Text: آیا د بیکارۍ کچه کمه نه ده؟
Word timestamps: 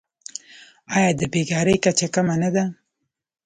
آیا 0.95 1.09
د 1.19 1.21
بیکارۍ 1.33 1.75
کچه 1.83 2.07
کمه 2.13 2.35
نه 2.41 2.49
ده؟ 2.55 2.63